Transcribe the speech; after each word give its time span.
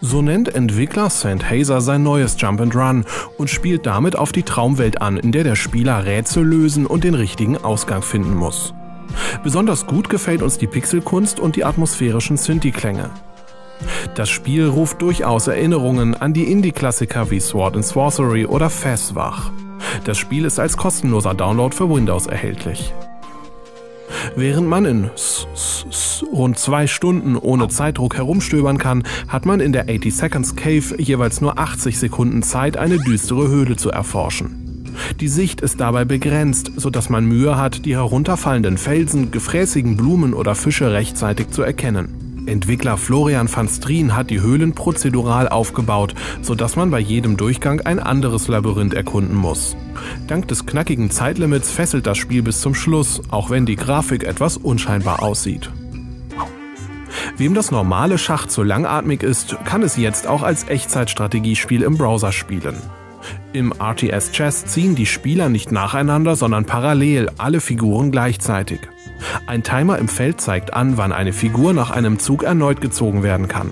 So 0.00 0.20
nennt 0.20 0.54
Entwickler 0.54 1.08
St. 1.08 1.50
Hazer 1.50 1.80
sein 1.80 2.02
neues 2.02 2.36
Jump 2.38 2.60
and 2.60 2.76
Run 2.76 3.04
und 3.38 3.48
spielt 3.48 3.86
damit 3.86 4.16
auf 4.16 4.32
die 4.32 4.42
Traumwelt 4.42 5.00
an, 5.00 5.16
in 5.16 5.32
der 5.32 5.44
der 5.44 5.56
Spieler 5.56 6.04
Rätsel 6.04 6.44
lösen 6.44 6.86
und 6.86 7.04
den 7.04 7.14
richtigen 7.14 7.56
Ausgang 7.56 8.02
finden 8.02 8.34
muss. 8.34 8.74
Besonders 9.42 9.86
gut 9.86 10.10
gefällt 10.10 10.42
uns 10.42 10.58
die 10.58 10.66
Pixelkunst 10.66 11.40
und 11.40 11.56
die 11.56 11.64
atmosphärischen 11.64 12.36
Synthi-Klänge. 12.36 13.10
Das 14.14 14.28
Spiel 14.28 14.68
ruft 14.68 15.00
durchaus 15.00 15.46
Erinnerungen 15.46 16.14
an 16.14 16.34
die 16.34 16.52
Indie-Klassiker 16.52 17.30
wie 17.30 17.40
Sword 17.40 17.76
and 17.76 17.84
Sorcery 17.84 18.46
oder 18.46 18.70
Fez 18.70 19.14
wach. 19.14 19.50
Das 20.04 20.18
Spiel 20.18 20.44
ist 20.44 20.60
als 20.60 20.76
kostenloser 20.76 21.34
Download 21.34 21.74
für 21.74 21.88
Windows 21.88 22.26
erhältlich. 22.26 22.92
Während 24.36 24.68
man 24.68 24.84
in 24.84 25.10
rund 26.32 26.58
zwei 26.58 26.86
Stunden 26.86 27.36
ohne 27.36 27.68
Zeitdruck 27.68 28.16
herumstöbern 28.16 28.78
kann, 28.78 29.04
hat 29.28 29.46
man 29.46 29.60
in 29.60 29.72
der 29.72 29.84
80 29.84 30.14
Seconds 30.14 30.56
Cave 30.56 31.00
jeweils 31.00 31.40
nur 31.40 31.58
80 31.58 31.98
Sekunden 31.98 32.42
Zeit, 32.42 32.76
eine 32.76 32.98
düstere 32.98 33.48
Höhle 33.48 33.76
zu 33.76 33.90
erforschen. 33.90 34.60
Die 35.20 35.28
Sicht 35.28 35.60
ist 35.60 35.80
dabei 35.80 36.04
begrenzt, 36.04 36.72
sodass 36.76 37.10
man 37.10 37.24
Mühe 37.24 37.56
hat, 37.58 37.84
die 37.84 37.96
herunterfallenden 37.96 38.78
Felsen, 38.78 39.30
gefräßigen 39.30 39.96
Blumen 39.96 40.34
oder 40.34 40.54
Fische 40.54 40.92
rechtzeitig 40.92 41.50
zu 41.50 41.62
erkennen. 41.62 42.23
Entwickler 42.46 42.96
Florian 42.96 43.48
van 43.50 43.68
Strien 43.68 44.14
hat 44.14 44.30
die 44.30 44.40
Höhlen 44.40 44.74
prozedural 44.74 45.48
aufgebaut, 45.48 46.14
sodass 46.42 46.76
man 46.76 46.90
bei 46.90 46.98
jedem 46.98 47.36
Durchgang 47.36 47.80
ein 47.80 47.98
anderes 47.98 48.48
Labyrinth 48.48 48.94
erkunden 48.94 49.36
muss. 49.36 49.76
Dank 50.26 50.48
des 50.48 50.66
knackigen 50.66 51.10
Zeitlimits 51.10 51.70
fesselt 51.70 52.06
das 52.06 52.18
Spiel 52.18 52.42
bis 52.42 52.60
zum 52.60 52.74
Schluss, 52.74 53.22
auch 53.30 53.50
wenn 53.50 53.66
die 53.66 53.76
Grafik 53.76 54.24
etwas 54.24 54.56
unscheinbar 54.56 55.22
aussieht. 55.22 55.70
Wem 57.36 57.54
das 57.54 57.70
normale 57.70 58.18
Schach 58.18 58.46
zu 58.46 58.62
langatmig 58.62 59.22
ist, 59.22 59.56
kann 59.64 59.82
es 59.82 59.96
jetzt 59.96 60.26
auch 60.26 60.42
als 60.42 60.68
Echtzeitstrategiespiel 60.68 61.82
im 61.82 61.96
Browser 61.96 62.32
spielen. 62.32 62.76
Im 63.52 63.72
RTS 63.72 64.32
Chess 64.32 64.66
ziehen 64.66 64.94
die 64.94 65.06
Spieler 65.06 65.48
nicht 65.48 65.72
nacheinander, 65.72 66.36
sondern 66.36 66.66
parallel 66.66 67.30
alle 67.38 67.60
Figuren 67.60 68.10
gleichzeitig. 68.10 68.80
Ein 69.46 69.62
Timer 69.62 69.98
im 69.98 70.08
Feld 70.08 70.40
zeigt 70.40 70.74
an, 70.74 70.96
wann 70.96 71.12
eine 71.12 71.32
Figur 71.32 71.72
nach 71.72 71.90
einem 71.90 72.18
Zug 72.18 72.42
erneut 72.42 72.80
gezogen 72.80 73.22
werden 73.22 73.48
kann. 73.48 73.70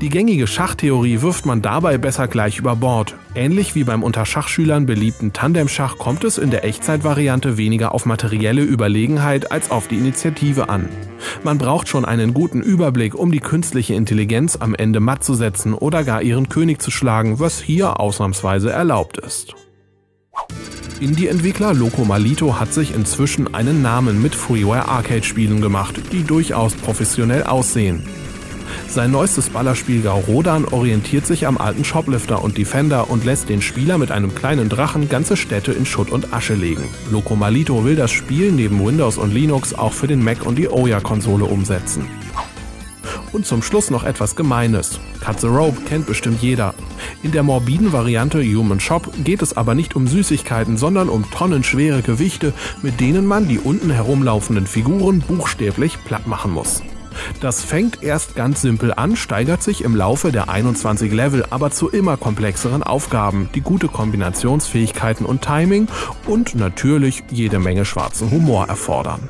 Die 0.00 0.08
gängige 0.08 0.46
Schachtheorie 0.46 1.22
wirft 1.22 1.46
man 1.46 1.62
dabei 1.62 1.98
besser 1.98 2.28
gleich 2.28 2.58
über 2.58 2.76
Bord. 2.76 3.14
Ähnlich 3.34 3.74
wie 3.74 3.84
beim 3.84 4.02
unter 4.02 4.26
Schachschülern 4.26 4.86
beliebten 4.86 5.32
Tandemschach 5.32 5.98
kommt 5.98 6.24
es 6.24 6.38
in 6.38 6.50
der 6.50 6.64
Echtzeitvariante 6.64 7.56
weniger 7.56 7.94
auf 7.94 8.06
materielle 8.06 8.62
Überlegenheit 8.62 9.52
als 9.52 9.70
auf 9.70 9.88
die 9.88 9.98
Initiative 9.98 10.68
an. 10.68 10.88
Man 11.42 11.58
braucht 11.58 11.88
schon 11.88 12.04
einen 12.04 12.34
guten 12.34 12.60
Überblick, 12.60 13.14
um 13.14 13.30
die 13.30 13.40
künstliche 13.40 13.94
Intelligenz 13.94 14.56
am 14.56 14.74
Ende 14.74 15.00
matt 15.00 15.24
zu 15.24 15.34
setzen 15.34 15.74
oder 15.74 16.04
gar 16.04 16.22
ihren 16.22 16.48
König 16.48 16.80
zu 16.82 16.90
schlagen, 16.90 17.40
was 17.40 17.60
hier 17.60 18.00
ausnahmsweise 18.00 18.70
erlaubt 18.70 19.18
ist. 19.18 19.54
Indie-Entwickler 21.00 21.72
Loco 21.72 22.04
Malito 22.04 22.60
hat 22.60 22.74
sich 22.74 22.94
inzwischen 22.94 23.54
einen 23.54 23.80
Namen 23.80 24.20
mit 24.20 24.34
Freeware-Arcade-Spielen 24.34 25.62
gemacht, 25.62 25.98
die 26.12 26.24
durchaus 26.24 26.74
professionell 26.74 27.42
aussehen. 27.44 28.02
Sein 28.86 29.10
neuestes 29.10 29.48
Ballerspiel 29.48 30.02
Gaurodan 30.02 30.66
orientiert 30.66 31.26
sich 31.26 31.46
am 31.46 31.56
alten 31.56 31.84
Shoplifter 31.84 32.42
und 32.42 32.58
Defender 32.58 33.08
und 33.08 33.24
lässt 33.24 33.48
den 33.48 33.62
Spieler 33.62 33.96
mit 33.96 34.10
einem 34.10 34.34
kleinen 34.34 34.68
Drachen 34.68 35.08
ganze 35.08 35.36
Städte 35.36 35.72
in 35.72 35.86
Schutt 35.86 36.10
und 36.10 36.34
Asche 36.34 36.54
legen. 36.54 36.84
Loco 37.10 37.34
Malito 37.34 37.82
will 37.84 37.96
das 37.96 38.10
Spiel 38.10 38.52
neben 38.52 38.84
Windows 38.84 39.16
und 39.16 39.32
Linux 39.32 39.72
auch 39.72 39.94
für 39.94 40.06
den 40.06 40.22
Mac 40.22 40.44
und 40.44 40.58
die 40.58 40.68
Ouya-Konsole 40.68 41.44
umsetzen. 41.44 42.04
Und 43.32 43.46
zum 43.46 43.62
Schluss 43.62 43.90
noch 43.90 44.04
etwas 44.04 44.34
Gemeines. 44.34 44.98
Cut 45.20 45.40
the 45.40 45.46
Rope 45.46 45.80
kennt 45.82 46.06
bestimmt 46.06 46.42
jeder. 46.42 46.74
In 47.22 47.32
der 47.32 47.42
morbiden 47.42 47.92
Variante 47.92 48.42
Human 48.42 48.80
Shop 48.80 49.10
geht 49.24 49.42
es 49.42 49.56
aber 49.56 49.74
nicht 49.74 49.94
um 49.94 50.06
Süßigkeiten, 50.06 50.76
sondern 50.76 51.08
um 51.08 51.30
tonnenschwere 51.30 52.02
Gewichte, 52.02 52.52
mit 52.82 53.00
denen 53.00 53.26
man 53.26 53.48
die 53.48 53.58
unten 53.58 53.90
herumlaufenden 53.90 54.66
Figuren 54.66 55.20
buchstäblich 55.20 56.02
platt 56.04 56.26
machen 56.26 56.52
muss. 56.52 56.82
Das 57.40 57.62
fängt 57.62 58.02
erst 58.02 58.36
ganz 58.36 58.62
simpel 58.62 58.92
an, 58.94 59.16
steigert 59.16 59.62
sich 59.62 59.84
im 59.84 59.96
Laufe 59.96 60.32
der 60.32 60.48
21 60.48 61.12
Level 61.12 61.44
aber 61.50 61.70
zu 61.70 61.88
immer 61.88 62.16
komplexeren 62.16 62.82
Aufgaben, 62.82 63.48
die 63.54 63.60
gute 63.60 63.88
Kombinationsfähigkeiten 63.88 65.26
und 65.26 65.42
Timing 65.42 65.88
und 66.26 66.54
natürlich 66.54 67.22
jede 67.30 67.58
Menge 67.58 67.84
schwarzen 67.84 68.30
Humor 68.30 68.68
erfordern. 68.68 69.28